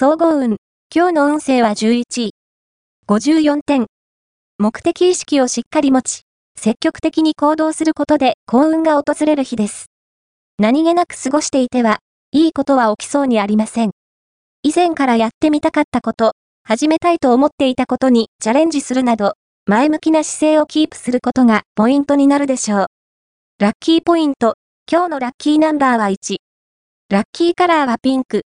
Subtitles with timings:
[0.00, 0.58] 総合運。
[0.94, 2.30] 今日の運勢は11位。
[3.08, 3.86] 54点。
[4.56, 6.22] 目的意識をしっかり持ち、
[6.56, 9.86] 積極的に行動することで幸運が訪れる日です。
[10.56, 11.98] 何気なく過ごしていては、
[12.30, 13.90] いいことは起きそうにありません。
[14.62, 19.32] 以前からやってみたかったこと、始めたいと思っていたことにチャレンジするなど、
[19.66, 22.86] 前向きな姿勢をキープすることがポイントになるでしょう。
[23.58, 24.54] ラッキーポイント。
[24.88, 26.36] 今日のラッキーナンバーは1。
[27.10, 28.42] ラッキーカラーはピンク。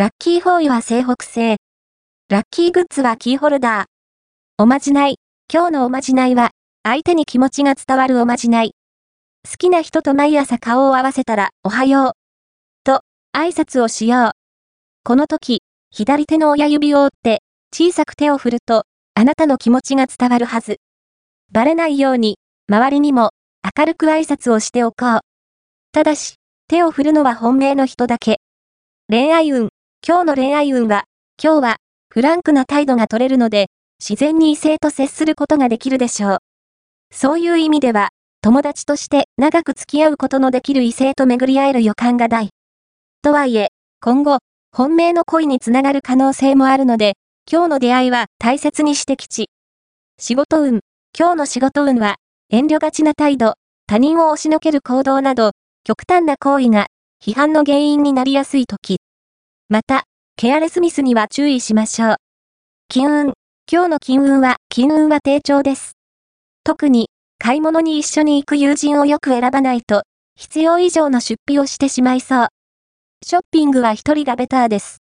[0.00, 1.58] ラッキーフォーイは西北西。
[2.30, 3.84] ラッキーグッズはキーホルダー。
[4.56, 5.16] おまじない。
[5.52, 8.72] 今日のおまじないは、相手に気持ちが伝わるおまじない。
[9.46, 12.12] 好きな人と毎朝顔を合わせたら、おはよう。
[12.82, 13.02] と、
[13.36, 14.30] 挨拶をしよう。
[15.04, 15.60] この時、
[15.90, 20.78] 左手の親指を折って、小さく手を振ると、あなたの気持ちが伝わるはず。
[21.52, 22.38] バレないように、
[22.70, 23.32] 周りにも、
[23.76, 25.20] 明るく挨拶をしておこう。
[25.92, 26.36] ただし、
[26.68, 28.38] 手を振るのは本命の人だけ。
[29.10, 29.68] 恋愛運。
[30.10, 31.04] 今日の恋愛運は、
[31.40, 31.76] 今日は、
[32.08, 33.66] フランクな態度が取れるので、
[34.00, 36.38] 自然に異性と接することができるでしょう。
[37.12, 38.08] そういう意味では、
[38.42, 42.48] 友達として長く付き合うことのできる異性と巡り合える予感が大。
[43.22, 43.68] とはいえ、
[44.00, 44.38] 今後、
[44.74, 47.12] 本命の恋につながる可能性もあるので、
[47.48, 49.50] 今日の出会いは大切にしてきち。
[50.18, 50.80] 仕事運。
[51.16, 52.16] 今日の仕事運は、
[52.48, 53.54] 遠慮がちな態度、
[53.86, 55.52] 他人を押しのける行動など、
[55.84, 56.86] 極端な行為が、
[57.22, 58.96] 批判の原因になりやすい時。
[59.72, 60.02] また、
[60.34, 62.16] ケアレスミスには注意しましょう。
[62.88, 63.32] 金運。
[63.70, 65.92] 今日の金運は、金運は低調です。
[66.64, 70.02] 特に、買い物に一緒に行く友人をよく選ばないと、
[70.34, 72.48] 必要以上の出費をしてしまいそう。
[73.24, 74.98] ショッピングは一人がベターです。